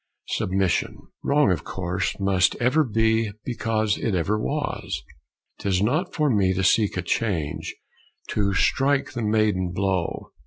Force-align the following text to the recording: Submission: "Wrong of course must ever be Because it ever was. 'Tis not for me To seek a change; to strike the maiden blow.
Submission: 0.29 0.97
"Wrong 1.23 1.51
of 1.51 1.63
course 1.63 2.19
must 2.19 2.55
ever 2.55 2.83
be 2.83 3.33
Because 3.45 3.99
it 3.99 4.15
ever 4.15 4.39
was. 4.39 5.03
'Tis 5.59 5.79
not 5.83 6.11
for 6.15 6.27
me 6.27 6.55
To 6.55 6.63
seek 6.63 6.97
a 6.97 7.03
change; 7.03 7.75
to 8.29 8.51
strike 8.55 9.11
the 9.11 9.21
maiden 9.21 9.69
blow. 9.71 10.31